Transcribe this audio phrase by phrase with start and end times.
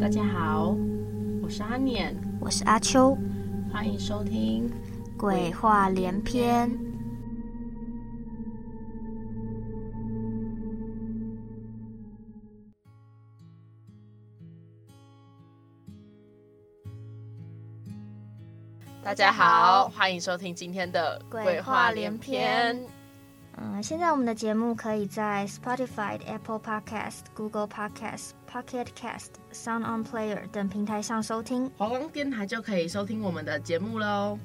[0.00, 0.74] 大家好，
[1.42, 3.14] 我是阿念，我是阿秋，
[3.70, 4.66] 欢迎收听
[5.18, 6.70] 《鬼话连篇》。
[19.02, 22.74] 大家好，欢迎收听今天的《鬼话连篇》。
[23.56, 31.70] 嗯，现在我们的节目可以在 Spotify、Apple Podcast、Google Podcast、Pocket Cast、Sound On Player 等平台上收听。
[31.76, 34.38] 华光电台就可以收听我们的节目喽。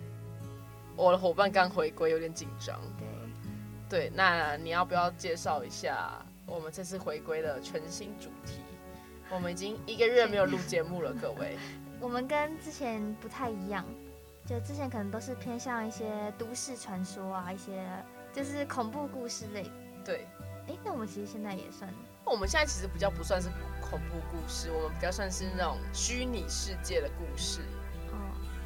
[0.98, 2.78] 我的伙伴刚回归，有点紧张。
[3.90, 6.14] 对，对，那你要不要介绍一下
[6.46, 8.60] 我们这次回归的全新主题？
[9.30, 11.58] 我们已经一个月没有录节目了，各位。
[12.02, 13.86] 我们跟之前不太一样，
[14.46, 17.82] 就之前可能都是偏向一些都市传说啊，一些。
[18.36, 19.72] 就是恐怖故事类，
[20.04, 20.28] 对，
[20.68, 21.90] 哎，那我们其实现在也算，
[22.26, 23.48] 我们现在其实比较不算是
[23.80, 27.62] 恐怖故事，我们比较算是那种虚拟世界的故事，
[28.12, 28.18] 哦，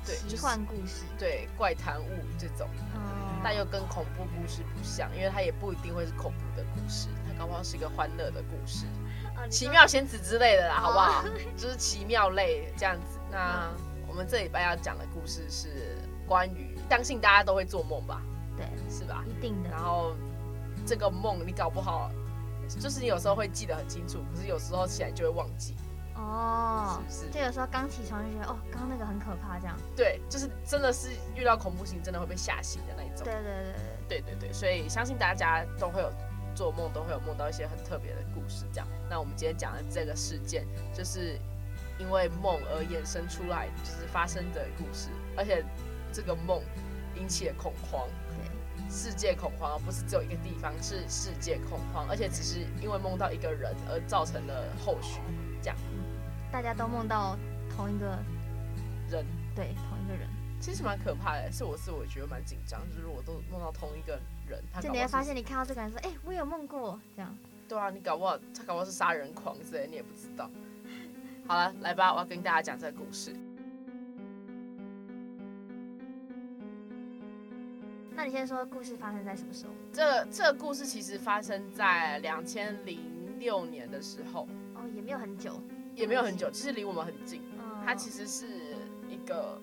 [0.04, 8.88] 对，奇幻故事，对，怪谈物这种，哦，但又跟恐怖故事不像，因为它也不一定会是恐怖的故事，它搞不好是一个欢乐的故事，
[9.38, 11.24] 哦，奇妙仙子之类的啦，哦，好不好？
[11.56, 13.20] 就是奇妙类这样子。
[13.30, 13.70] 那
[14.08, 15.96] 我们这礼拜要讲的故事是
[16.28, 18.20] 关于，相信大家都会做梦吧。
[18.60, 19.24] 对，是吧？
[19.28, 19.70] 一定的。
[19.70, 20.14] 然后
[20.86, 22.12] 这个梦你搞不好，
[22.68, 25.76] 就是你有时候会记得很清楚，可是有时候起来就会忘记。
[26.16, 27.32] 哦，是不是？
[27.32, 29.78] 就有时候刚起床就觉得，哦，刚刚那个很可怕，这样。
[29.96, 33.24] 对，就是真的是遇到恐怖情，真的会被吓醒的那一种。
[33.24, 33.74] 对对对
[34.10, 36.12] 对对对对，所以相信大家都会有
[36.54, 38.66] 做梦，都会有梦到一些很特别的故事。
[38.74, 41.40] 这样，那我们今天讲的这个事件，就是
[41.98, 45.64] 因为梦而衍生出来，就是发生的故事，而且
[46.12, 46.62] 这个梦
[47.16, 48.06] 引起了恐慌。
[48.90, 55.20] 世界恐慌，而不是只有一个地方，是世界恐慌，而且只是因为梦到一个人而造成了后续，
[55.62, 55.78] 这样。
[56.52, 57.38] 大家都梦到
[57.70, 58.18] 同一个
[59.10, 59.24] 人，
[59.56, 60.28] 对，同一个人，
[60.60, 61.52] 其实蛮可怕的。
[61.52, 67.38] 是我是我觉得蛮紧张，就是我都梦到同一个人，他就你会发现你看到这个人说，哎、欸，我有梦过，这样。
[67.68, 70.50] 对啊，你搞不好他搞不好是杀人狂之类，你也不知道。
[71.46, 73.36] 好了，来吧，我要跟大家讲这个故事。
[78.20, 79.72] 那你先说故事发生在什么时候？
[79.94, 83.00] 这这个故事其实发生在两千零
[83.40, 84.46] 六年的时候。
[84.76, 85.58] 哦，也没有很久，
[85.96, 87.40] 也没有很久，其实离我们很近。
[87.60, 87.82] 哦。
[87.86, 88.46] 它其实是
[89.08, 89.58] 一个，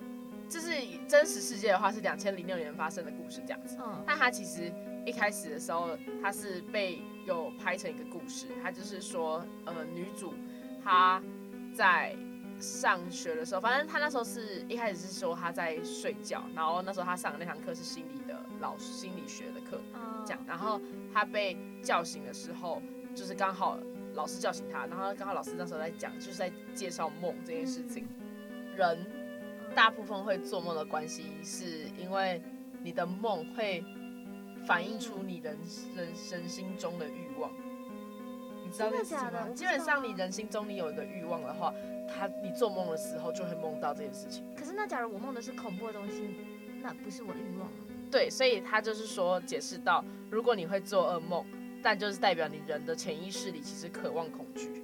[0.49, 0.71] 就是
[1.07, 3.77] 真实世界的话是两千零六年发生的故事这样子。
[3.79, 4.03] 嗯。
[4.07, 4.73] 但它其实
[5.05, 5.89] 一开始的时候，
[6.19, 8.47] 它是被有拍成一个故事。
[8.63, 10.33] 它就是说，呃，女主
[10.83, 11.21] 她
[11.75, 12.17] 在。
[12.59, 18.26] 上学的时候，反正他那时候是一开始是说他在睡觉，然后那时候他上的那堂课是心理的
[18.59, 19.79] 老师心理学的课，
[20.25, 20.79] 这样，然后
[21.13, 22.81] 他被叫醒的时候，
[23.15, 23.77] 就是刚好
[24.13, 28.07] 老师叫醒他，然后刚好老师那时候在讲，就是在介绍梦这件事情。
[28.75, 29.05] 人
[29.75, 32.41] 大部分会做梦的关系，是因为
[32.83, 33.83] 你的梦会
[34.65, 35.57] 反映出你人
[35.95, 37.51] 人人心中的欲望。
[38.63, 39.49] 你知道这个吗？
[39.55, 41.73] 基本上你人心中你有一个欲望的话。
[42.09, 44.41] 他，你做梦的时候就会梦到这件事情。
[44.55, 46.37] 可是那假如我梦的是恐怖的东西，
[46.81, 47.69] 那不是我的欲望。
[48.09, 51.45] 对，所以他就是说解释到，如果你会做噩梦，
[51.81, 54.83] 但就是代表你人的潜意识里其实渴望恐惧。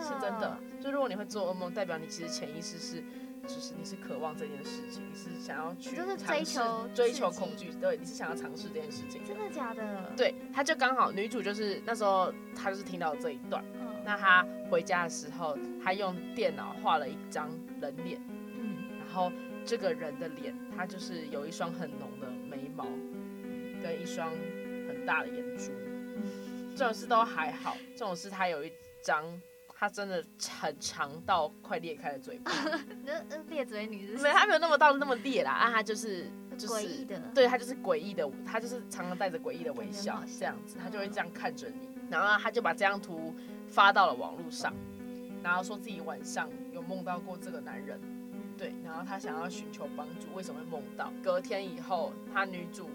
[0.00, 0.58] 是真的。
[0.80, 3.02] 就如果你会做噩梦，代表你其实潜意识是，
[3.42, 9.22] 就是你是渴望这件事情，你是想要去就是追求追求恐惧，对，你是想要尝试这件事情。
[9.24, 10.10] 真的假的？
[10.16, 13.62] 对，他就刚好女主就是那时候他就是听到这一段。
[14.02, 17.50] 那他回家的时候，他用电脑画了一张
[17.82, 18.18] 人脸，
[18.58, 19.30] 嗯，然后
[19.64, 22.84] 这个人的脸，他就是有一双很浓的眉毛，
[23.82, 24.30] 跟一双
[24.88, 25.72] 很大的眼珠，
[26.76, 28.72] 这种事都还好，这种事他有一
[29.02, 29.24] 张，
[29.74, 30.24] 他真的
[30.60, 32.52] 很长到快裂开的嘴巴，
[33.04, 34.22] 那裂嘴女是？
[34.22, 43.34] 没，他没有那么到那么裂啦，啊，他就是就是诡异的，对他就是诡异的，他就是常常带着诡异的微笑，这样子，他就会这样看着你，然后他就把这张图。
[43.72, 44.74] 发到了网络上，
[45.44, 48.00] 然后说自己晚上有梦到过这个男人，
[48.60, 51.10] 对，然后他想要寻求帮助，为什么会梦到？
[51.22, 52.90] 隔天以后，他女主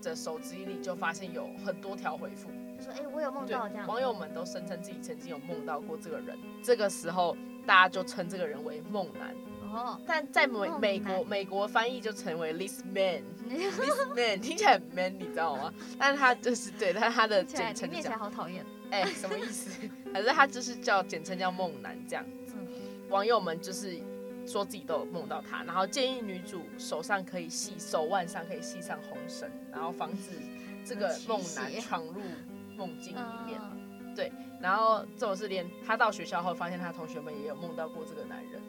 [0.00, 2.48] 的手机里就发现有很多条回复，
[2.80, 6.38] 说：“哎，我有梦到这样。”网友们都声称自己曾经有梦到过这个人。
[6.62, 7.36] 这个时候，
[7.66, 9.34] 大家就称这个人为梦男。
[9.72, 13.76] 哦，但在美美国美国翻译就成为 this man，this
[14.14, 15.74] man 听起来很 man，你知道吗？
[15.98, 18.64] 但是他就是对，但是他的简称听起来好讨厌。
[18.90, 19.68] 哎、欸，什么意思？
[20.14, 22.54] 反正他就是叫简称叫梦男这样子。
[23.10, 23.98] 网友们就是
[24.48, 30.38] 说自己都有梦到他，然后建议女主手上可以系手腕上可以系上红绳，然后防止
[30.84, 32.22] 这个梦男闯入
[32.76, 33.60] 梦境里面。
[34.16, 38.60] 对，然后这种是连他到学校后，发现他同学们也有梦到过这个男人。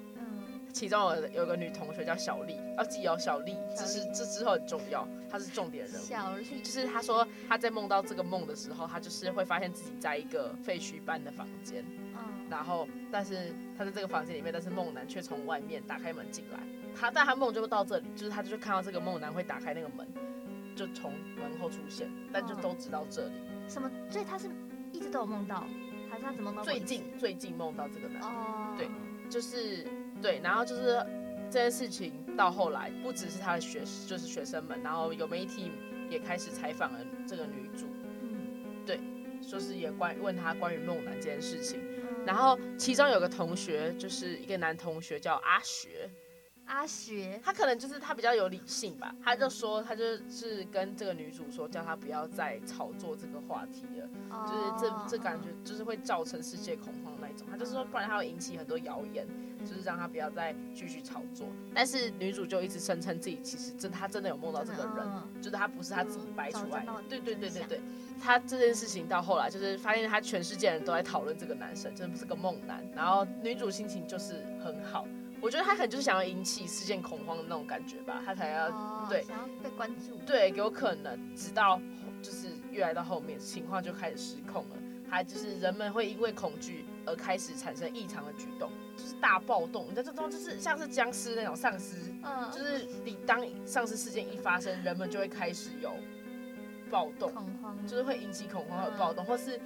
[0.72, 6.06] 其中有有个女同学叫小丽，要记哦，小丽，这是这之后很重要，她是重点人物。
[6.06, 12.09] 小丽就是她说她在梦到这个梦的时候，她就是会发现自己在一个废墟般的房间，嗯，
[12.50, 16.60] 然后但是他在这个房间里面，但是梦男却从外面打开门进来，
[16.96, 20.08] 他但他梦就会到这里，就是他就看到这个梦男会打开那个门，
[20.76, 23.34] 就从门后出现，但就都知道这里。
[23.68, 23.90] 什么？
[24.10, 24.50] 所以他是
[24.92, 25.68] 一直都有梦到，
[26.10, 26.64] 还是他怎么梦到？
[26.64, 28.88] 最近最近梦到这个男人，哦，对，
[29.30, 29.86] 就是。
[30.22, 31.02] 对，然后就是
[31.50, 35.72] 这件事情到后来，不只是他的学，就是学生们，然后有媒体
[36.10, 37.86] 也开始采访了这个女主，
[38.22, 39.00] 嗯，对，
[39.42, 41.80] 说是也关问他关于梦男这件事情，
[42.26, 46.10] 然后其中有个同学，就是一个男同学叫阿学。
[46.66, 54.08] 阿学，他可能就是他比较有理性吧，他就说他就是跟这个女主说，叫她不要再炒作这个话题了，
[54.46, 57.18] 就是这这感觉就是会造成世界恐慌。
[57.19, 59.26] 那种，他就是说不然他会引起很多谣言，
[59.66, 61.48] 就是让他不要再继续炒作。
[61.74, 65.08] 但是女主就一直声称自己其实真她真的有梦到这个人，
[65.42, 66.94] 就是他不是她自己掰出来的。
[67.08, 67.82] 对对对对对，
[68.22, 75.08] 他这件事情到后来就是发现他全世界人都在讨论这个男生，真的不是个梦男，然后女主心情就是很好。
[75.42, 81.80] 我觉得他可能就是想要引起事件恐慌的那种感觉吧，他才要、哦、对想要被关注，对，有可能直到
[82.22, 84.76] 就是越来到后面情况就开始失控了，
[85.10, 95.92] 还就是人们会因为恐惧而开始产生异常的举动，就是大暴动，你知道这种就是像是僵尸那种丧尸，嗯，就是你当丧尸事件一发生，人们就会开始有
[96.90, 99.60] 暴动，恐慌，就是会引起恐慌和暴动，嗯、或是。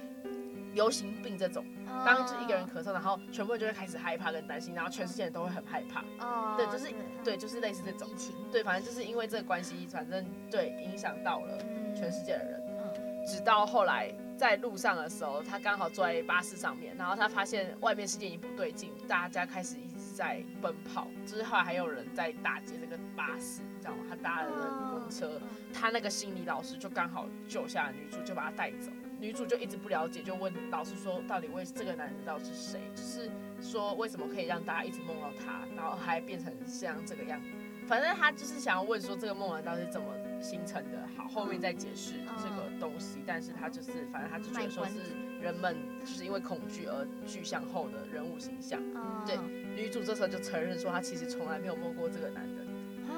[0.74, 1.64] 流行病这种，
[2.04, 6.00] 当就一个人咳嗽，然后全部人就会开始害怕跟担心，然后全世界人都会很害怕。
[6.18, 6.92] 哦，对，就是
[7.22, 8.08] 对，就是类似这种。
[8.50, 11.58] 对，反正就是因为这个关系，反正对影响到了
[11.94, 12.60] 全世界的人。
[12.66, 13.24] 嗯。
[13.24, 24.04] 直到后来在路上的时候，他刚好坐在巴士上面，然后他发现外面世界已经不对劲，大家开始一直在奔跑，之后还有人在打劫这个巴士，你知道吗？
[24.08, 25.40] 他搭了个公车，
[25.72, 28.90] 他那个心理老师就刚好救下了女主，就把他带走。
[29.20, 32.80] 女主就一直不了解，就问老师说，到底为这个男人到底是谁？
[32.94, 33.30] 就是
[33.62, 37.48] 说为什么可以让大家一直梦到他，然后还变成像这个样子？
[37.86, 40.06] 反正他就是想要问说这个梦男到底怎么
[40.44, 40.98] 形成的？
[41.16, 43.18] 好，后面再解释这个东西。
[43.26, 45.00] 但是他就是，反正他就觉得说是
[45.40, 48.80] 人们就是因为恐惧而具象后的人物形象。
[49.26, 49.38] 对，
[49.74, 52.64] 女主这时候就承认说，她其实从来没有梦过这个男人。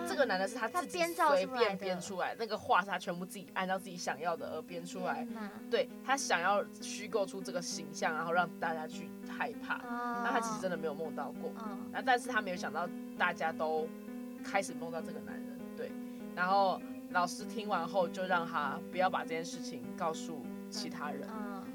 [0.09, 5.27] 这个男的是他自己随便编出来，那个话是他全部自己按照自己想要的而编出来。
[5.69, 9.79] 对，他想要虚构出这个形象，然后让大家去害怕。
[10.23, 11.51] 那他其实真的没有梦到过。
[11.91, 12.89] 那但是他没有想到
[13.19, 13.89] 大家都
[14.45, 15.59] 开始梦到这个男人。
[15.77, 15.91] 对，
[16.37, 16.81] 然后
[17.11, 21.29] 老师听完后就让他不要把这件事情告诉其他人，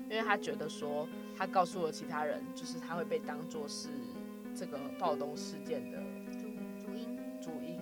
[0.09, 1.07] 因为他觉得说
[1.37, 3.89] 他告诉了其他人，就是他会被当做是
[4.55, 5.97] 这个暴动事件的
[6.33, 6.47] 主
[6.83, 7.17] 主因。
[7.41, 7.79] 主因。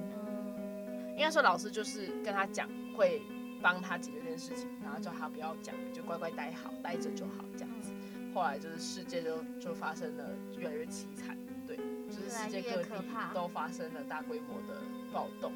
[1.18, 3.22] 应该说，老师就是跟他讲，会
[3.62, 7.92] 帮他解决这件事情，然后叫他不要讲，就乖乖待好，待着就好这样子。
[8.34, 11.38] 后来就是世界就就发生了越来越凄惨，
[11.68, 11.76] 对，
[12.08, 12.90] 就是世界各地
[13.34, 15.52] 都发生了大规模的暴动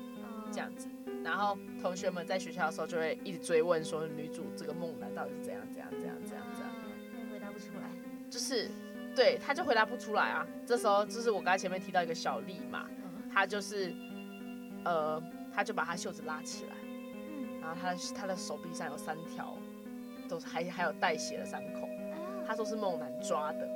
[0.53, 0.87] 这样子。
[1.23, 6.71] 然后同学们在学校的时候就会一直追问说，女主这个梦男到底是怎样怎样怎样怎样怎样？
[7.11, 7.89] 他回答不出来，
[8.29, 8.69] 就是
[9.15, 10.45] 对，他就回答不出来啊。
[10.65, 12.87] 这时候就是我刚才前面提到一个小丽嘛，
[13.33, 13.93] 她就是
[14.85, 15.21] 呃。
[15.55, 16.71] 她就把她袖子拉起来，
[17.27, 19.55] 嗯，然后他他的手臂上有三条，
[20.27, 21.87] 都是还还有带血的伤口，
[22.47, 23.69] 他说是梦男抓的，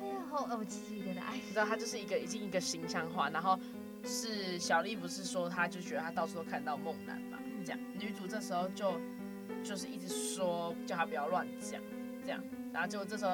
[0.00, 3.58] 哎呀，好恶气的爱，你知道他就是一个已经一个形象化，然后
[4.04, 9.00] 是小丽不是说她就觉得她到处都看到梦男嘛，这样女主这时候就
[9.62, 11.80] 就是一直说叫她不要乱讲，
[12.24, 12.42] 这样，
[12.72, 13.30] 然后结果这时候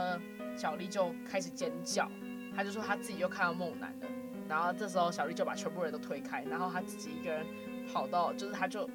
[0.56, 2.10] 小丽就开始尖叫，
[2.54, 4.06] 她就说她自己又看到梦男了。
[4.48, 7.44] 然后这时候小丽就把全部人都推开，然后她自己一个人
[7.92, 8.88] 跑到，就是她就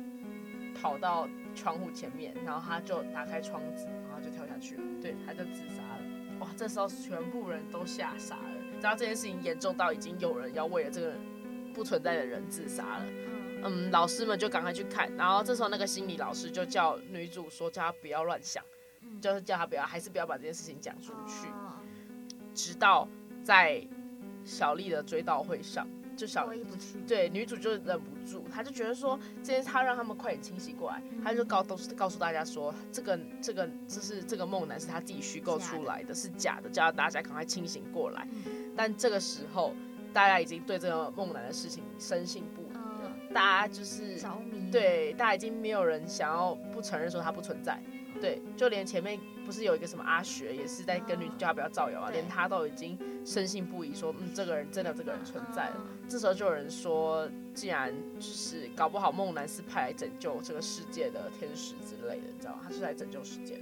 [0.74, 6.40] 跑到窗户前面，然后她就打开窗子，然后就跳下去了，对，她就自杀了。
[6.40, 11.14] 哇，这时候全部人都吓傻了，知道这件事情严重到已经有人要为了这个
[11.74, 13.06] 不存在的人自杀了。
[13.64, 18.64] 嗯，老师们就赶快去看，然后这时候那个心理老师就叫女主说，叫她不要乱想，
[19.20, 21.48] 就是叫她不要，还是不要把这件事情讲出去，
[22.54, 23.08] 直到。
[23.44, 23.86] 在
[24.46, 38.26] 小丽的追悼会上，就小丽不去，对女主就忍不住，她就觉得说这件事她让他们快点清醒过来，她就告都是告诉大家说这个这个这是这个梦男是她自己虚构出来的，是假的，叫大家赶快清醒过来。
[38.78, 39.76] 但这个时候，
[40.14, 47.80] 大家已经对这个梦男的事情深信不疑了，大家就是着迷，对，大家已经没有人想要不承认说他不存在。
[48.22, 55.76] 对，就连前面不是有一个什么阿学，也是在跟女主叫他不要造谣啊，连他都已经深信不疑，说嗯，这个人真的这个人存在了。
[56.08, 62.62] 这时候就有人说，既然就是搞不好梦男是派来拯救这个世界的天使之类的，你知道吗？
[62.64, 63.62] 他是来拯救世界的。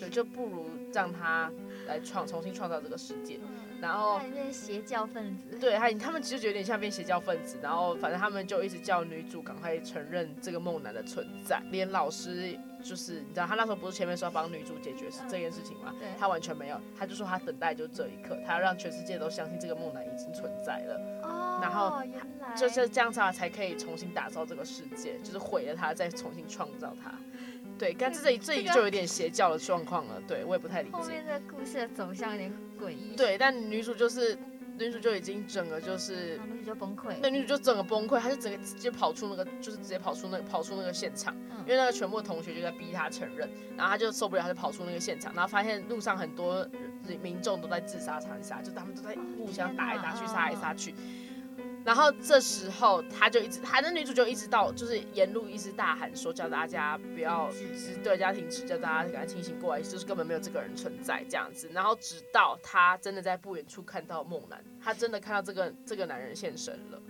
[0.00, 1.52] 对，就不如让他
[1.86, 3.38] 来创重新创造这个世界。
[3.80, 7.58] 然后变邪教分子，对他，他们其实就有点像变邪教分子。
[7.62, 11.62] 然后反正他们就一直叫女主赶快承认这个梦男的存在。
[11.70, 15.94] 连老师就是你知道，他那时候不是前面说要帮女主解决是这件事情吗？
[16.18, 21.00] 他完全没有，他就说他等待就这一刻，他要让全世界都相信这个梦男已经存在了。
[21.22, 22.02] 哦，然后
[22.56, 27.12] 就是这样子才可以重新打造这个世界，就是毁了他，再重新创造它。
[27.78, 30.20] 对，但这里这里就有点邪教的状况了。
[30.26, 30.96] 对，我也不太理解。
[30.96, 33.14] 后面的故事的走向有点诡异。
[33.16, 34.36] 对，但女主就是
[34.78, 37.14] 女主就已经整个就是，女主就崩溃。
[37.22, 46.68] 那女主就整个崩溃，她就整个直接跑出那个，就是直接跑出那个跑出那个现场，因为那个全部的同学就在逼她承认，然后她就受不了，她就跑出那个现场，然后发现路上很多
[47.22, 50.94] 民众都在自杀残杀，就他们都在互相打来打去，杀来杀去。
[51.88, 57.48] 然后这时候，他就一直，他的女主就一直到，就是沿路一直大喊说，叫大家不要，
[58.04, 61.66] 对，叫停止，叫大家赶快清醒过来，就是根本没有这个人存在这样子。
[61.72, 67.00] 然后直到他真的在不远处看到梦男，他真的看到这个这个男人现身了，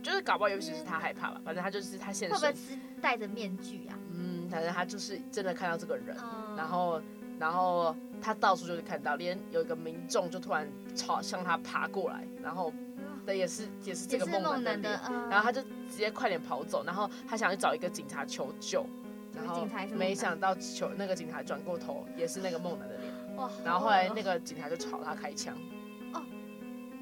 [0.00, 2.38] 就是搞不好尤其是他害怕吧，反正他就是他现身。
[2.38, 3.98] 会不会是戴着面具啊？
[4.12, 6.16] 嗯，反正他就是真的看到这个人，
[6.56, 7.02] 然后
[7.40, 12.72] 然后他到处就是看到，连有一个民众就突然朝向他爬过来，然后。
[13.24, 15.00] 的也是也是这个梦男的，
[15.30, 18.84] 然后他就直接快点跑走，然后他想去找一个警察求救，
[19.34, 23.12] 然后没想到求那个警察转过头也是那个梦男的脸，
[23.64, 25.56] 然后后来那个警察就朝他开枪，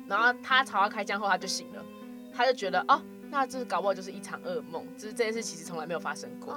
[0.06, 1.84] 然后他朝他开枪后他就醒了，
[2.32, 3.00] 他就觉得哦，
[3.30, 6.56] 那这搞不好就是一场噩梦，就是这件事其实从来没有发生过，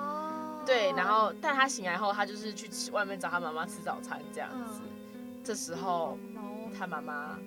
[0.65, 4.81] 对，然后但他醒来后他就是去吃外面找他妈妈吃早餐这样子，
[5.43, 6.17] 这时候
[6.77, 7.39] 他妈妈。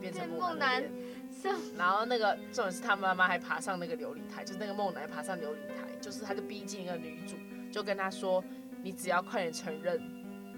[0.00, 0.82] 变成梦男，
[1.76, 7.36] 然后那个重点是他妈妈还爬上那个琉璃台，就是那个梦男爬上琉璃台，就是他就逼近一个女主，
[7.70, 8.42] 就跟她说
[8.82, 10.00] ：“你只要快点承认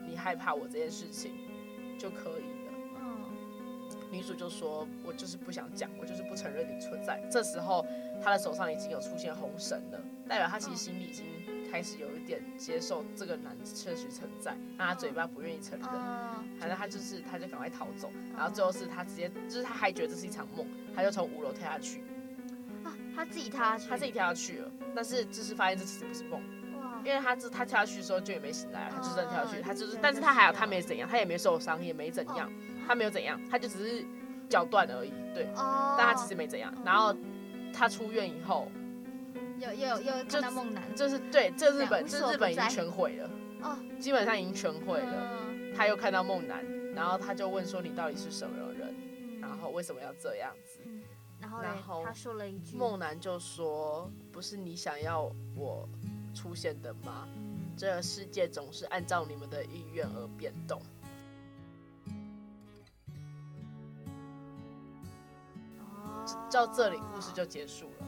[0.09, 1.33] 你害怕我这件事情
[1.99, 3.25] 就可以了。”嗯，
[4.11, 7.85] 女主就说：“我就是不想讲，我就是不承认你存在。”这时候
[8.23, 11.27] 他的手上已经有出现红绳了，代表他其实心里已经。
[11.73, 15.89] 开始有一点接受这个男确实存在，但他嘴巴不愿意承认，
[16.61, 22.03] 反正他就是他就赶快逃走，然后最后是他直接就是他还觉得这是一场梦，他就从五楼跳下去，
[22.85, 26.43] 啊，他自己跳下去，他自己跳下去了，但是就是发现这其实不是梦，
[27.07, 32.53] 因为他这他跳下去的时候就也没醒来，他就真的跳下去，他就是，但是他还好他没怎样，他也没受伤，也没怎样，
[32.87, 34.05] 他没有怎样，他就只是
[34.47, 35.49] 脚断而已，对，
[35.97, 37.17] 但他其实没怎样，然后
[37.73, 38.71] 他出院以后。
[39.63, 43.31] 有有有看到梦男，就是对，这日本这日本已经全毁了，
[43.63, 45.47] 哦，基本上已经全毁了。
[45.77, 46.65] 他又看到梦男，
[46.95, 49.41] 然后他就问说：“你到底是什么人？
[49.41, 50.81] 然后为什么要这样子？”
[51.41, 55.89] 然后然后他说了一句：“梦男就说，不是你想要我
[56.35, 57.29] 出现的吗？
[57.77, 60.83] 这个世界总是按照你们的意愿而变动。”
[66.53, 68.02] 到这里故事就结束了。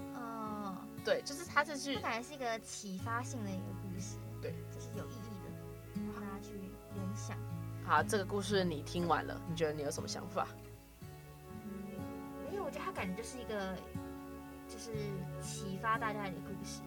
[1.04, 6.54] 对，就是他这句，感觉是一个启发性的一个故事，对，就是有意义的，让大家去
[6.94, 7.36] 联想。
[7.84, 10.48] 好，这个故事你听完了，你觉得你有什么想法？
[11.64, 12.00] 嗯，
[12.50, 13.76] 没有，我觉得他感觉就是一个，
[14.66, 14.90] 就是
[15.42, 16.80] 启发大家的故事。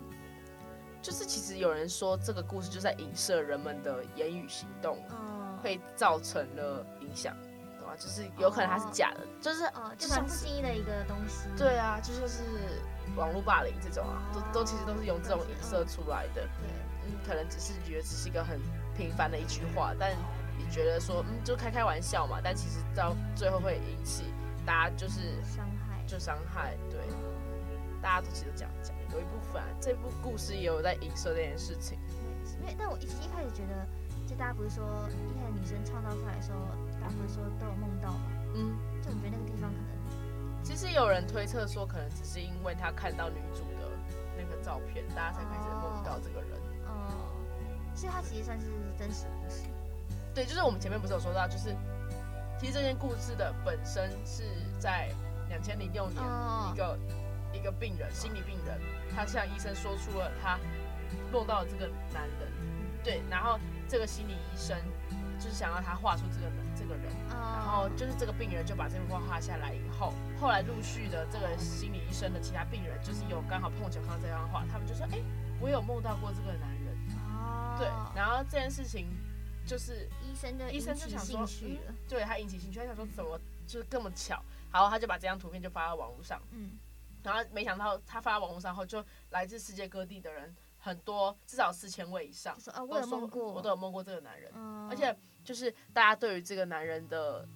[0.99, 7.37] 就是其实有人说，这个故事就在影射人们的言语行动，嗯，会造成了影响。
[7.79, 11.47] 懂吗就是有可能它是假的，就是呃，就是不经意的一个东西。
[11.55, 12.43] 对啊，就是是
[13.17, 16.41] 网络霸凌这种啊，都都其实都是用这种影射出来的。
[16.61, 16.69] 对，
[17.07, 18.61] 嗯，可能只是觉得只是一个很
[18.95, 20.15] 平凡的一句话，但
[20.57, 24.25] 你觉得说嗯，就开开玩笑嘛，但其实到最后会引起
[24.65, 26.77] 大家就是伤害，就伤害。
[26.89, 26.99] 对，
[28.01, 31.97] 大家都其实讲讲，有一部分啊，这部故事也有在影射这件事情。
[32.07, 33.85] 对，因为但我一直一开始觉得，
[34.27, 36.59] 就大家不是说一开始女生创造出来的时候。
[36.99, 38.25] 大家不是说都有梦到吗？
[38.55, 39.96] 嗯，就我觉得那个地方可能，
[40.67, 43.87] 其实有人推测说，可能只是因为他看到女主的
[44.37, 46.59] 那个照片，大家才开始梦到这个人。
[46.85, 47.31] 哦、
[47.61, 48.67] 嗯，所以他其实算是
[48.99, 49.63] 真实故事。
[50.35, 51.73] 对，就是我们前面不是有说到，就是
[52.59, 54.43] 其实这件故事的本身是
[54.77, 55.09] 在
[55.47, 56.97] 两千零六年一个、哦、
[57.53, 58.77] 一个病人，心理病人，
[59.15, 60.59] 他向医生说出了他
[61.31, 62.51] 梦到了这个男人，
[63.05, 63.57] 对，然后
[63.87, 64.77] 这个心理医生
[65.39, 75.19] 就是想要他画出这个人，这个人，然后就是这个病人就把这幅画画下来以后，后来陆续的这个心理医生的其他病人，就是有刚好碰巧看到这张画，他们就说，哎，
[75.59, 76.97] 我有梦到过这个男人，
[77.35, 79.07] 哦，对，然后这件事情
[79.65, 84.41] 就是医生的医生就想说，嗯、对他引起兴趣，他想说怎么就是这么巧，
[84.71, 86.71] 然后他就把这张图片就发到网络上，嗯，
[87.23, 95.15] 然后没想到他发到网络上后，就来自世界各地的人很多，至少四千位以上，说啊，我有梦过，我都有梦过这个男人，嗯、而且。
[95.47, 97.47] 就是大家对于这个男人的，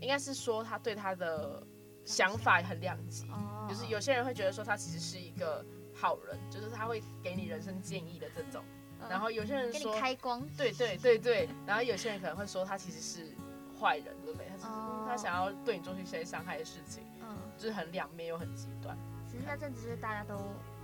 [0.00, 1.62] 应该是说他对他的
[2.04, 3.24] 想法很两极。
[3.68, 5.64] 就是有些人会觉得说他其实是一个
[5.94, 8.64] 好人，就是他会给你人生建议的这种。
[9.08, 11.48] 然后有些人说开光，对对对对。
[11.64, 13.32] 然后有些人可能会说他其实是
[13.78, 14.50] 坏人，对不对？
[14.60, 17.04] 他他想要对你做出一些伤害的事情。
[17.22, 18.98] 嗯，就是很两面又很极端。
[19.30, 20.34] 其实那阵子是大家都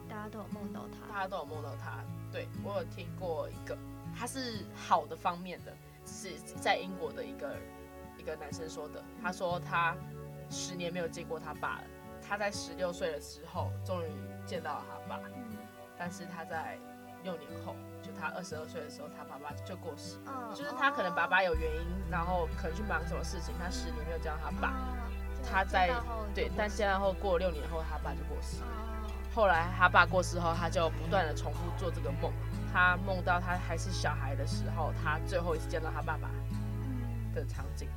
[0.08, 2.04] 大家都有梦到他，大家都有梦到他。
[2.30, 3.76] 对，我有听过一个，
[4.16, 5.74] 他是好的方面的。
[6.06, 6.30] 是
[6.60, 7.56] 在英国的一个
[8.18, 9.96] 一个男生说的，他说他
[10.50, 11.84] 十年没有见过他爸了，
[12.26, 14.08] 他在十六岁的时候终于
[14.46, 15.20] 见到了他爸，
[15.98, 16.78] 但是他在
[17.22, 20.18] 六年后，就他二十二岁的时候，他爸爸就过世，
[20.54, 24.74] 就是他可能爸爸有原因，然后可能去忙什么事情，他十年没有见到他爸，
[25.42, 25.90] 他在
[26.34, 28.62] 对，但见到后过了六年后，他爸就过世，
[29.34, 32.30] 后来他爸过世后，他就不断的重复做这个梦。
[32.74, 36.28] 他梦到他还是小孩的时候，他最后一次见到他爸爸
[37.32, 37.88] 的场景，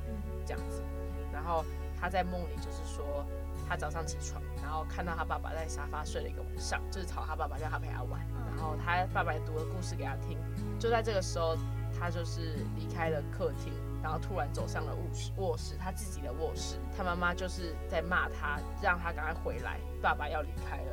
[0.46, 0.84] 这样子。
[1.32, 1.64] 然后
[2.00, 3.26] 他在梦里就是说，
[3.68, 8.24] 他早上起床，然后看到他爸爸在沙发睡了一个晚上，就是吵他爸爸叫他陪他玩。
[8.54, 10.38] 然后他爸爸也读了故事给他听。
[10.78, 11.56] 就在这个时候，
[11.98, 16.76] 他就是离开了客厅，然后突然走上了卧室，卧室他自己的卧室。
[16.96, 20.92] 他妈妈就是在骂他，让他赶快回来，爸爸要离开了，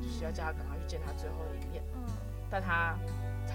[0.00, 1.77] 就是要叫他赶快去见他最后一面。
[2.50, 2.96] 但他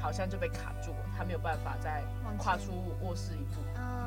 [0.02, 2.04] 好像就被卡住了，他没有办法再
[2.38, 3.62] 跨出卧室一步。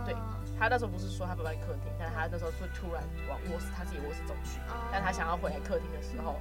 [0.05, 0.15] 对，
[0.59, 4.61] 他那时候不是说他爸爸在客厅，但他那时候会突然往卧室他自己卧室走去。
[4.93, 6.37] 但他想要回来客厅的时候，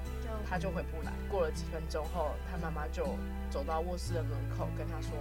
[0.48, 1.12] 他就回不来。
[1.30, 3.18] 过了几分钟后，他妈妈就
[3.50, 5.12] 走到卧室的门口跟他说：“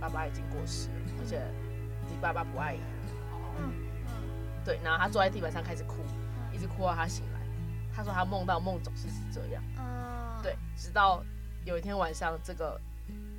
[0.00, 1.42] 爸爸已经过世了，而且
[2.08, 2.82] 你爸爸不爱你。”
[4.64, 5.96] 对，然后他坐在地板上开始哭，
[6.52, 7.40] 一直哭到他醒来。
[7.94, 9.62] 他说他梦到梦总是是这样。
[10.42, 11.22] 对，直到。
[11.68, 12.80] 有一天晚上，这个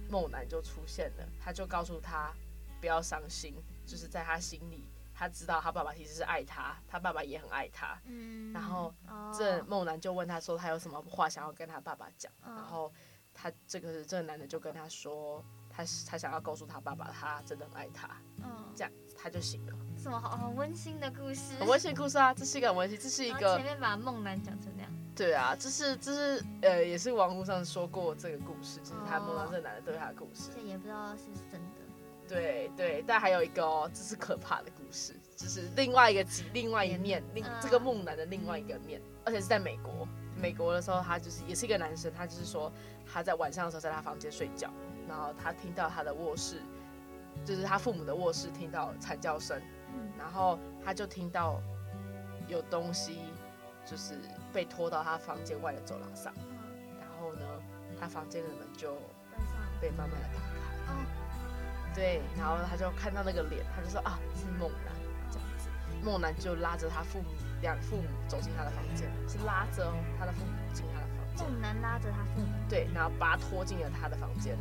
[0.08, 2.32] 梦男就出现了，他就告诉他
[2.80, 3.56] 不要伤心，
[3.88, 8.00] 就是在他心里，他知道他爸爸其实是爱他，他爸爸也很爱他。
[8.06, 8.94] 嗯，然后
[9.36, 12.94] 这梦男就问他说，他有什么话想要跟他爸爸讲，然后
[13.34, 18.08] 他这个这个男的就跟他说，他他想要告诉他爸爸，他真的很爱他。
[18.44, 19.76] 嗯，这样他就醒了。
[19.98, 21.56] 什么好好温馨的故事？
[21.58, 24.70] 很温馨的故事啊，这是一个很温馨，这是一个前面把梦男讲成。
[25.20, 30.50] 对啊，这是这是呃，也是网络上说过这个故事，就是他梦到这个男的对他的故事。
[30.56, 31.68] 这也不知道是不是真的。
[32.26, 40.08] 对对，但还有一个哦，这是可怕的故事，就是另外一个另外一面，另这个梦男的另外一个面，而且是在美国。
[40.38, 42.72] 美国的时候，他就是也是一个男生，他就是说
[43.06, 44.72] 他在晚上的时候在他房间睡觉，
[45.06, 46.62] 然后他听到他的卧室，
[47.44, 49.62] 就是他父母的卧室听到惨叫声，
[50.18, 51.62] 然后他就听到
[52.48, 53.20] 有东西
[53.90, 54.20] 就是。
[54.52, 56.34] 被拖到他房间外的走廊上，
[57.00, 57.46] 然后呢，
[58.02, 58.96] 他房间的门就
[59.80, 60.42] 被慢慢的打
[60.88, 64.92] 开，对，然后他就看到那个脸，他就说啊，是梦男
[65.30, 65.70] 这样子，
[66.04, 67.26] 梦男就拉着他父母
[67.62, 74.58] 两父母走进他的房间，是拉着他的父母进他的房间，梦男拉着他父母，对，然后把他拖进了他的房间，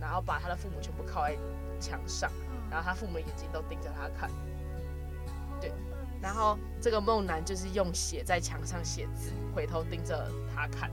[0.00, 1.38] 然后把他的父母全部靠在
[1.78, 2.28] 墙上，
[2.68, 4.28] 然后他父母眼睛都盯着他看，
[5.60, 5.72] 对。
[6.20, 10.90] 然后这个梦男就是用血在墙上写字，回头盯着他看，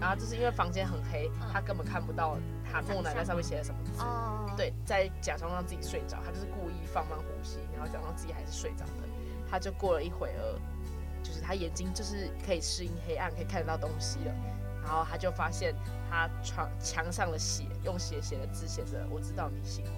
[0.00, 4.56] 然后就是因为房间很黑，他根本看不到他梦男在上面写了什么字。
[4.56, 9.08] 对，在假装让自己睡着，他就是故意放慢呼吸，然后假装自己还是睡着的。
[9.50, 10.60] 他就过了一会儿，
[11.22, 14.34] 就是他眼睛就是可以适应黑暗，可以看得到东西了。
[14.82, 15.74] 然后他就发现
[16.08, 19.90] 他床墙上的血，用血写的字写着：“我知道你醒了。”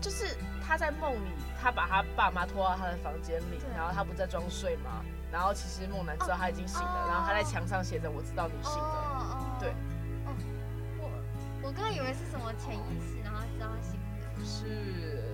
[0.00, 0.36] 对，就是
[0.66, 1.30] 他在梦里。
[1.62, 5.04] 他把他爸妈拖到他的房间里，然后他不在装睡吗？
[5.30, 9.56] 然后其实梦男知道他已经醒了，然后他在墙上写着“我知道你醒了”。
[9.60, 9.68] 对。
[10.24, 10.32] 哦，
[10.96, 14.32] 我我刚刚以为是什么潜意识，然后知道他醒了。
[14.34, 15.28] 不是。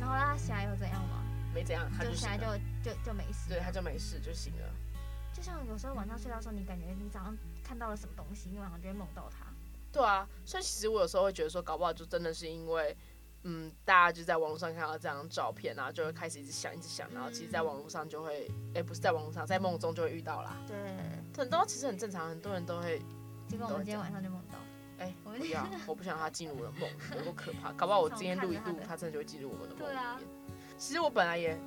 [0.00, 1.22] 然后他醒来又怎样吗？
[1.54, 2.44] 没怎样，他就醒来就
[2.82, 3.48] 就就没事。
[3.48, 4.66] 对，他就没事，就醒了。
[5.32, 9.46] 就像有时候晚上睡觉的时候，你感觉你早上看到了什么东西，你晚上就会梦到他。
[9.92, 12.96] 对啊，所以其实我有时候会觉得说，搞不好就真的是因为。
[13.44, 20.56] 嗯，大家就在网络上看到这张照片，然后就会开始一直想，一直想，然后其实，在网络上就会，哎、欸，不是在网络上，在梦中就会遇到啦。
[20.66, 20.76] 对，
[21.36, 23.00] 很多其实很正常，很多人都会。
[23.46, 24.58] 结果我们今天晚上就梦到。
[24.98, 27.70] 哎、 欸，不要，我不想让他进入我的梦，有多可怕？
[27.72, 30.02] 搞不好我今天录 一录，他真的就会进入我们的梦里面。
[30.02, 30.18] 啊、
[30.78, 31.58] 其实我本来也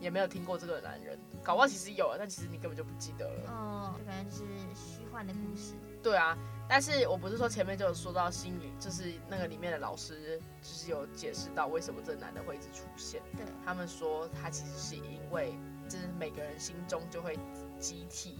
[0.00, 3.50] 也没有听过这个男人，搞不好其实有了，但其实你根本就不记得了。
[3.50, 5.74] 哦，就感觉是虚幻的故事。
[6.02, 6.38] 对啊。
[6.68, 13.22] 但是我不是说前面就有说到心理，就是那个里面的老师，就是有解释到为什么这个男的会一直出现。
[13.34, 15.54] 对，他们说他其实是因为，
[15.88, 17.38] 就是每个人心中就会
[17.80, 18.38] 集体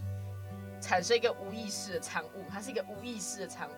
[0.79, 3.73] 产生一个无意识的产物，它是一个无意识的产物，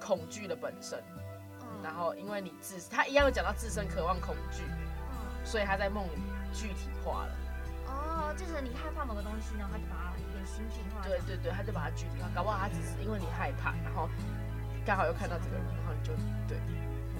[0.00, 0.98] 恐惧的本身。
[1.60, 1.82] 嗯。
[1.82, 6.22] 然后因为你自，他一样有讲到自身渴望恐惧，嗯，所以他在梦里
[6.54, 7.36] 具体化了。
[7.86, 10.12] 哦，就是你害怕某个东西，然后他就把它。
[11.02, 14.08] 对对对，他就把它具体化，搞不好他只是因为你害怕，然后
[14.84, 16.12] 刚好又看到这个人，然后你就
[16.48, 16.58] 对，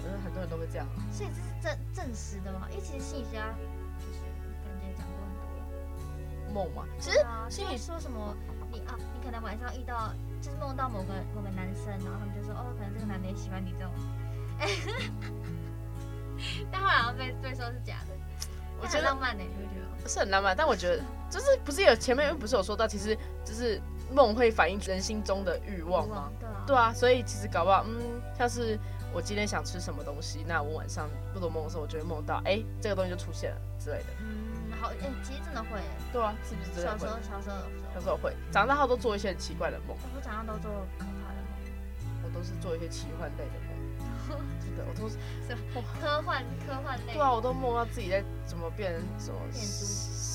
[0.03, 0.87] 可能很多人都会这样。
[1.11, 2.69] 所以这是证证实的吗？
[2.71, 3.55] 因为其实心理学家
[3.99, 4.21] 就是
[4.65, 5.33] 感觉讲过很
[6.53, 6.85] 多梦嘛。
[6.99, 8.37] 其实心理说什么
[8.71, 13.93] 你啊，你可能晚上遇到就是梦到某个某个男生，然后他们就说哦，可能这个男的也喜欢你这种。
[16.71, 18.12] 但后来被被说是假的，
[18.83, 20.09] 我觉得浪漫呢，你会觉得？
[20.09, 21.03] 是很浪漫，但我觉得。
[21.33, 23.81] 就是不是有前面不是有说到，其实就是
[24.13, 26.31] 梦会反映人心中的欲望吗？
[26.39, 28.79] 对啊，对啊，所以其实搞不好，嗯，像是
[29.15, 34.05] 我今天想吃什么东西，那我晚上不做梦的时候，我就会梦到，哎、欸，这个东西就出现了之类的。
[34.21, 35.81] 嗯，好，哎、欸，其实真的会。
[36.13, 36.99] 对啊，是不是真的会？
[36.99, 37.57] 小时候，小时候，
[37.95, 39.97] 小时候会，长大后都做一些很奇怪的梦。
[40.15, 42.23] 我长大都做可怕的梦。
[42.25, 43.72] 我都是做一些奇幻类的梦。
[44.61, 45.17] 真的，我都是
[46.01, 47.15] 科幻科幻类。
[47.15, 49.39] 对啊，我都梦到自己在怎么变成什么。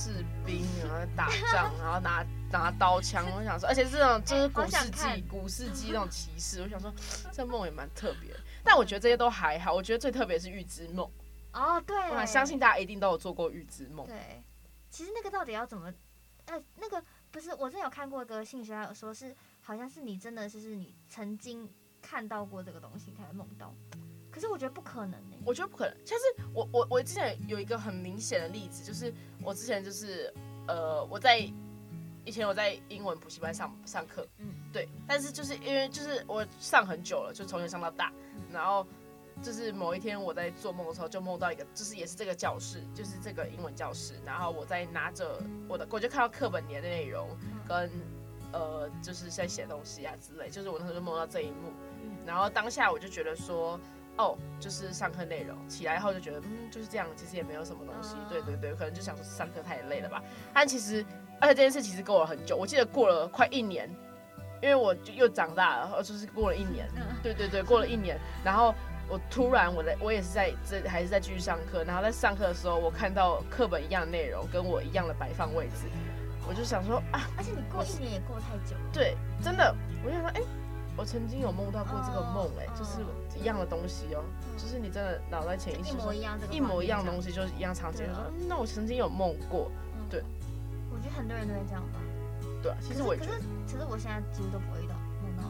[0.08, 3.26] 士兵，然后打仗，然后拿拿刀枪。
[3.36, 6.62] 我想说，而且这种就是古世纪、古世纪那种骑士。
[6.62, 6.93] 我想说，
[7.30, 8.34] 这梦也蛮特别。
[8.63, 9.73] 但我觉得这些都还好。
[9.73, 11.10] 我觉得最特别是预知梦。
[11.52, 11.97] 哦，对。
[12.12, 14.08] 我相信大家一定都有做过预知梦。
[14.08, 14.41] 对。
[14.89, 15.93] 其实那个到底要怎么？
[16.45, 21.69] 呃，那个不是，我之前有看过一个心理学家有说是，好像是你真的就是你曾经
[22.01, 23.73] 看到过这个东西才会梦到。
[24.29, 25.43] 可是我觉得不可能呢、欸。
[25.45, 25.97] 我觉得不可能。
[26.05, 30.31] 像是我我我之前有一个很明显的例子，就是我之前就是
[30.67, 31.39] 呃我在
[32.23, 34.88] 以前我在英文补习班上上课，嗯，对。
[35.07, 38.12] 但是就是因为就是我上很久了，就从小上到大，
[38.51, 38.86] 然后
[39.41, 47.29] 就是某一天我在做梦的时候，就梦到一个，就是也是这个教室，就是这个英文教室，然后我在拿着我的，我就看到课本里的内容
[47.67, 47.89] 跟
[48.51, 51.71] 呃就是在写东西啊之类，就是我那时候就梦到这一幕，
[52.27, 53.79] 然后当下我就觉得说。
[54.19, 58.15] 哦，就是上课内容，起来后就觉得，嗯，就是这样，其实也没有什么东西。
[58.27, 60.23] 对对对，可能就想说上课太累了吧。
[60.51, 61.05] 但其实，
[61.39, 63.87] 而且这件事其实过了很久，我记得过了快一年，
[64.59, 66.89] 因为我就又长大了，就是过了一年。
[67.21, 68.73] 对对对，过了一年，然后
[69.07, 75.85] 我突然我在，我也是在这还是在继续上课，然后在上课的时候，我看到课本一样的内容，跟我一样的摆放位置，
[76.49, 78.75] 我就想说啊，而且你过一年也过太久。
[78.91, 80.66] 对，真的，我就想说，哎、欸。
[80.97, 83.05] 我曾经有梦到过这个梦，哎，就是
[83.39, 84.23] 一样的东西哦，
[84.57, 88.03] 就是你真的脑袋潜意识一模一样，一模一样的东西就是一样场景。
[88.49, 89.71] 那我曾经有梦过，
[90.10, 90.23] 对。
[90.89, 91.99] 我觉得很多人都会这样吧。
[92.63, 93.27] 对啊，其实我觉得。
[93.27, 95.43] 可是，其实我现在几乎都不会遇到梦到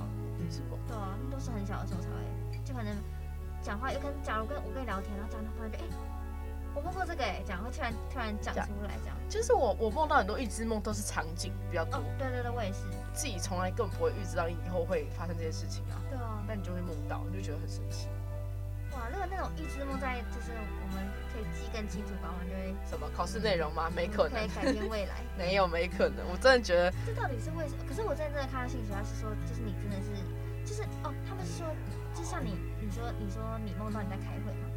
[0.44, 0.78] 预知梦。
[0.86, 2.94] 对啊，那都是很小的时候才会，就可能
[3.62, 5.84] 讲话，有可能假如跟我跟你聊天，然后讲到突然就哎。
[6.76, 9.16] 我梦过这个哎，讲会突然突然讲出来这样。
[9.30, 12.00] 就是我我梦到很多预知梦都是场景比较多。
[12.20, 12.82] 对对对，我也是。
[13.18, 15.98] 自己从来根本不会预知到以后会发生这些事情啊。
[16.08, 16.46] 对啊。
[16.48, 18.08] 那你就会梦到，你就觉得很神奇。
[18.94, 21.02] 哇，那个那种预知梦在就是我们
[21.34, 22.76] 可以记更清楚，吧，我们就会。
[22.86, 23.90] 什么考试内容吗？
[23.90, 24.38] 没可能。
[24.38, 25.18] 可以改变未来。
[25.36, 26.22] 没有，没可能。
[26.30, 26.94] 我真的觉得。
[27.06, 27.82] 这到底是为什么？
[27.90, 30.14] 可是我真的真的看到信息，他是说，就是你真的是，
[30.62, 31.66] 就是哦，他们是说，
[32.14, 34.70] 就像你你说你说你梦到你在开会嘛，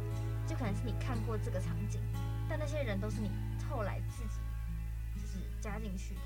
[0.49, 2.01] 就可能是你看过这个场景。
[2.49, 3.31] 但那些人都是你
[3.69, 4.41] 后来自己
[5.15, 6.21] 就是加进去的，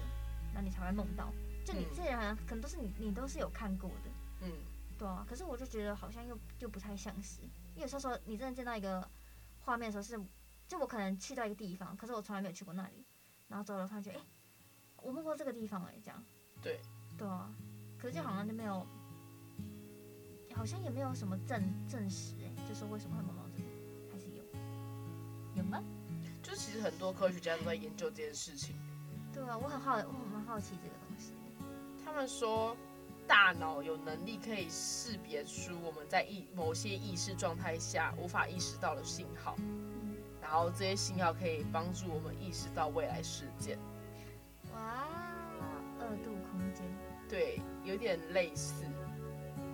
[0.56, 1.32] 那你才会梦到。
[1.66, 4.12] 就你这些人好像可能都是你，你都是有看过的。
[4.42, 4.52] 嗯，
[5.00, 5.26] 对啊。
[5.28, 7.42] 可是我就觉得好像又又不太像是，
[7.74, 9.06] 因为有时候说你真的见到一个
[9.62, 10.24] 画面的时候是，
[10.68, 13.04] 就我可能去到一个地方，可是我从来没有去过那里，
[13.48, 14.22] 然后走了发觉，哎、欸，
[15.02, 16.24] 我梦过这个地方哎、欸，这样。
[16.62, 16.80] 对。
[17.18, 17.52] 对啊。
[17.98, 18.86] 可是就好像就没有，
[20.54, 23.70] 好像也没有什么证证实哎、欸，就是为什么会梦到这个，
[24.12, 24.44] 还是有，
[25.56, 25.82] 有吗？
[26.44, 28.76] 就其实很多科学家都在研究这件事情。
[29.34, 30.95] 对啊，我很好，我蛮好奇这个。
[32.06, 32.78] 他们说，
[33.28, 43.80] 大脑有能力可以识别出我们在意某些意识状态下无法意识到的信号，嗯、然后这些信号可以帮助我们意识到未来事件。
[44.74, 45.08] 哇，
[46.00, 46.86] 二度空间。
[47.28, 48.86] 对，有点类似。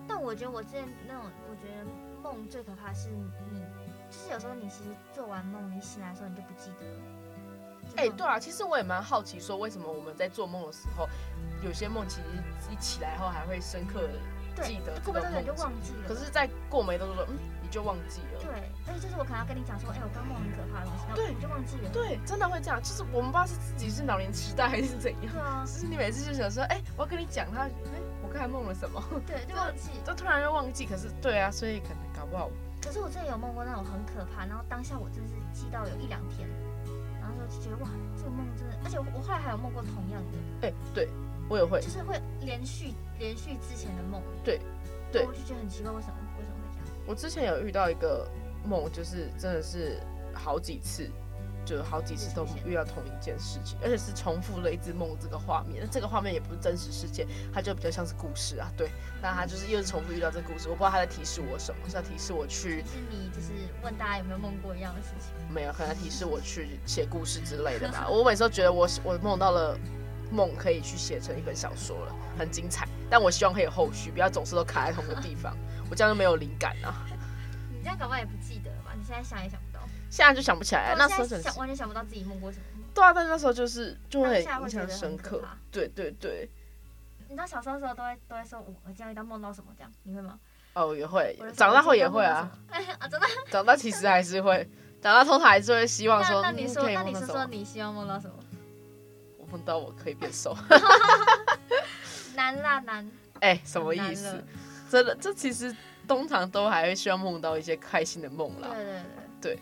[0.07, 1.85] 但我觉得我之前那种，我觉得
[2.23, 3.29] 梦最可怕的是你。
[4.09, 6.99] 就是有时候你其实做完梦，你醒来的时候你就不记得了。
[7.95, 11.07] 哎、欸，对啊，其实我也蛮好奇，说为什么我们在做梦的时候，
[11.63, 12.23] 有些梦其实
[12.71, 16.07] 一起来后还会深刻的记得，过不多久就忘记了。
[16.07, 18.41] 可是在过没多久，嗯，你就忘记了。
[18.41, 18.49] 对，
[18.87, 21.89] 而且就是我可能要跟你讲说，哎、欸，我刚梦很可怕的东西，对，你就忘记了。
[21.91, 25.33] 对，真的会这样，就是我们不知道是自己是老年痴呆还是怎样。
[25.33, 29.03] 对啊，就是你每次就想说，哎、欸，我要跟你讲，他，哎、欸，我刚才梦了什么？
[29.27, 30.85] 对，就忘记，就突然又忘记。
[30.85, 32.49] 可是，对啊，所以可能搞不好。
[32.83, 36.49] 可是我之前有梦过那种很可怕，然后当下我真是记到有一两天，
[37.51, 40.67] 就觉得哇，这个梦真的，而且我我后来还有梦过同样的。
[40.67, 41.09] 哎、欸，对，
[41.49, 44.21] 我也会，就是会连续连续之前的梦。
[44.43, 44.59] 对，
[45.11, 46.87] 对，我就觉得很奇怪，为什么为什么会这样？
[47.05, 48.25] 我之前有遇到一个
[48.65, 49.99] 梦，就是真的是
[50.33, 51.09] 好几次。
[51.65, 55.81] 就好几次都遇到同一件事情，而且是重复了一只梦这个画面。
[55.83, 58.71] 那这个画面也不是真实事件，它就比较像是故事啊。
[58.77, 58.89] 对，
[59.21, 62.79] 那他就是又是重复遇到这个故事，我不知道他在提示我什么，是要提示我去。
[62.81, 63.51] 是你就是
[63.83, 65.31] 问大家有没有梦过一样的事情？
[65.53, 68.07] 没有，可能提示我去写故事之类的吧。
[68.09, 69.77] 我每次都觉得我我梦到了
[70.31, 72.87] 梦可以去写成一本小说了，很精彩。
[73.09, 75.55] 但我希望可以有后续，不要总是都卡在同个地方，
[75.89, 77.05] 我这样就没有灵感啊。
[77.69, 78.93] 你这样搞不好也不记得了吧？
[78.97, 79.59] 你现在想一想。
[80.11, 82.65] 现在就想不起来，那时候想完全想不到自己梦过什么。
[82.93, 85.41] 对啊，但那时候就是就会印象深刻。
[85.71, 86.49] 对对对。
[87.29, 90.37] 你知道小时候的时候都会都会说，我我这样一到梦到什么这样，你会吗？
[90.73, 91.37] 哦，也会。
[91.55, 92.51] 长大后也会啊。
[92.99, 93.25] 啊，真的。
[93.49, 94.69] 长大其实还是会，
[95.01, 96.41] 长大通常还是会希望说。
[96.41, 98.35] 那你说，那你说说你希望梦到什么？
[99.37, 100.53] 我梦到我可以变瘦。
[102.35, 103.09] 难啦难。
[103.39, 104.43] 哎，什么意思？
[104.89, 105.73] 真的，这其实
[106.05, 108.67] 通常都还会希望梦到一些开心的梦啦。
[108.73, 108.93] 对对
[109.41, 109.55] 对。
[109.55, 109.59] 对。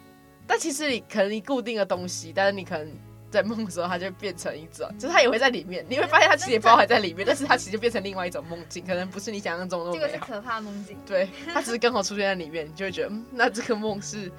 [0.50, 2.92] 但其实你可能你固定的东西，但是你可能
[3.30, 9.94] 在梦的时候，它就变成一种，就是它也会在里面，你会发现它其实也包含在里面，但是它其实就变成另外一种梦境，可能不是你想象中的。
[9.94, 10.98] 这个是可怕梦境。
[11.06, 14.24] 对，它只是刚好出现在里面，你就会觉得，嗯，那这个梦是。
[14.24, 14.30] 是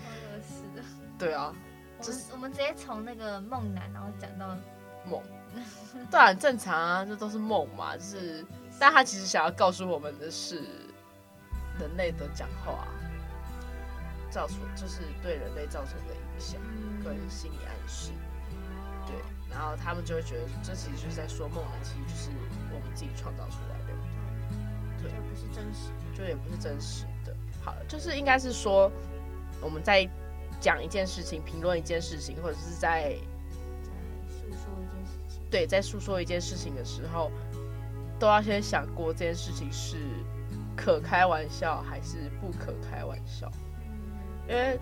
[0.75, 0.83] 的。
[1.17, 1.55] 对啊。
[2.03, 4.57] 就是我们直接从那个梦男，然后讲到
[5.09, 5.23] 梦。
[6.11, 8.45] 对啊，很正常啊，这都是梦嘛，就是，
[8.81, 10.57] 但他其实想要告诉我们的是，
[11.79, 12.89] 人类的讲话。
[14.31, 16.61] 造成就是对人类造成的影响
[17.03, 18.13] 跟心理暗示，
[19.07, 19.17] 对，
[19.51, 22.31] 然后他们就会觉得这其实就是在说梦呢，其实就是
[22.73, 23.93] 我们自己创造出来的，
[25.03, 27.35] 对，就不是真实，就也不是真实的。
[27.63, 28.91] 好，就是应该是说
[29.61, 30.09] 我们在
[30.61, 33.17] 讲一件事情、评论一件事情，或者是在
[34.31, 37.31] 在诉说一件事情，对，在诉说一件事情的时候，
[38.19, 39.97] 都要先想过这件事情是
[40.77, 43.51] 可开玩笑还是不可开玩笑。
[44.51, 44.77] 因为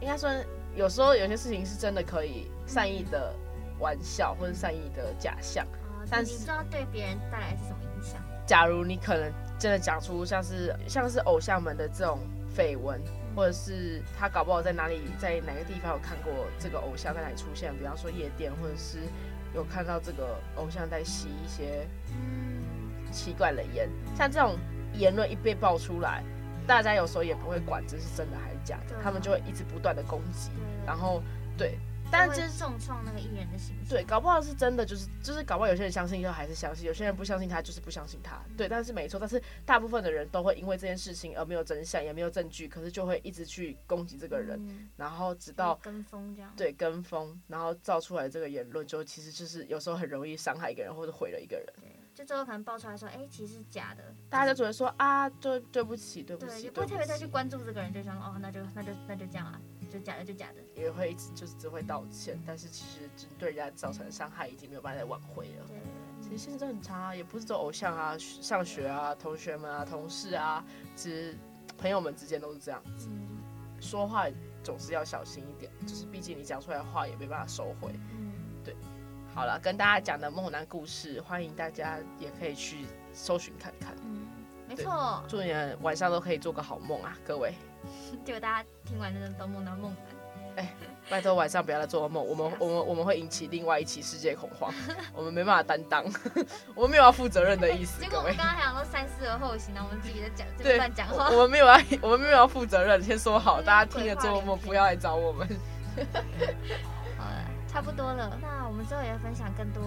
[0.00, 0.30] 应该说，
[0.74, 3.34] 有时候有些事情是真的可以善意的
[3.78, 5.66] 玩笑或者善意的假象，
[6.10, 8.18] 但是你知道对别人带来是什么影响？
[8.46, 12.18] 假如你可能真的讲出像是像是偶像们的这种
[12.56, 12.98] 绯闻，
[13.36, 19.00] 或者是他搞不好在哪里在哪个地方有看过这个偶像在哪里出现，比方说夜店，或者是
[19.54, 21.86] 有看到这个偶像在吸一些
[23.12, 23.86] 奇怪的烟，
[24.16, 24.56] 像这种
[24.94, 26.24] 言论一被爆出来。
[26.66, 30.50] 大家有时候也不会管这是真的还是假的，他们就会一直不断的攻击，
[30.86, 31.22] 然后
[31.58, 31.78] 对，
[32.10, 33.88] 但是重创那个艺人的形象。
[33.88, 38.40] 对，搞不好是真的，就是就是搞不好有些人相信就还是相信，有些人不相信他就是不相信他。
[38.56, 44.58] 对，但是没错，但是大部分的人都会因为这件事情而没有真相，也没有证据，可是就会一直去攻击这个人，
[44.96, 46.50] 然后直到跟风这样。
[46.56, 51.66] 对，跟风，然后造出来这个言论，就其实就是有时候很容易伤害一个人或者毁了一个人。
[52.14, 59.60] 就最后可能爆出来说，哎、欸，其实是假的，大家就只会说啊，对，对不起，对不起，对，也不会特别再去关注这个人，就想哦，那就那就那就这样啊，
[59.92, 65.66] 就假的就假的，也会一直就是只会道歉，但是其实针对人家造成的伤害已经没有办法再挽回了。
[65.66, 65.76] 对，
[66.22, 71.36] 其实现在很差，也不是做偶像啊，上学啊，同学们啊，同事啊，其实
[71.76, 73.28] 朋友们之间都是这样子，嗯、
[73.80, 74.26] 说话
[74.62, 77.92] 总是要小心一点，就是毕竟你讲出来的话也没办法收回。
[79.34, 83.92] 好了，跟大家讲的梦男故事，欢迎大家也可以去搜寻看看。
[84.04, 84.28] 嗯，
[84.68, 85.22] 没错。
[85.26, 87.52] 祝你们晚上都可以做个好梦啊，各位。
[88.24, 89.98] 结果大家听完真的都梦到梦男。
[90.56, 90.74] 哎、欸，
[91.10, 94.72] 拜托晚上不要再做噩梦，我们 我们我们会引起另外一起世界恐慌，
[95.12, 96.04] 我们没办法担当，
[96.76, 98.00] 我们没有要负责任的意思。
[98.00, 101.28] 结果我们刚刚还想说三思而后行，呢我们自己在讲这乱讲话。
[101.30, 105.48] 我们没有要，我们没有要负责任，先说好，大家听了做噩梦不要来找我们。
[107.74, 109.82] 差不多了，那我们之后也要分享更多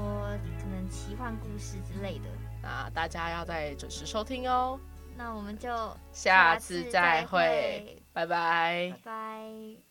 [0.59, 2.25] 可能奇幻故事之类的，
[2.61, 4.77] 那大家要再准时收听哦。
[5.15, 5.69] 那我们就
[6.11, 9.77] 下次再会，拜拜，拜拜。